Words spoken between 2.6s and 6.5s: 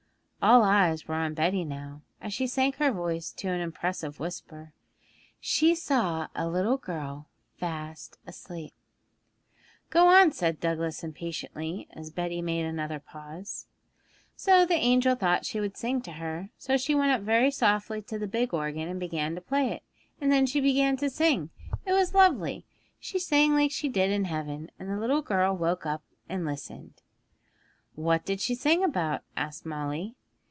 her voice to an impressive whisper. 'She saw a